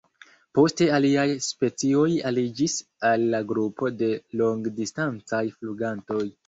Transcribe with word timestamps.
Poste 0.59 0.87
aliaj 0.97 1.25
specioj 1.49 2.07
aliĝis 2.31 2.79
al 3.13 3.29
la 3.37 3.45
grupo 3.53 3.95
de 4.03 4.13
longdistancaj 4.43 5.49
flugantoj. 5.59 6.31